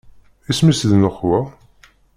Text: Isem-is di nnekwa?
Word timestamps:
Isem-is 0.51 0.81
di 0.89 0.97
nnekwa? 0.97 1.37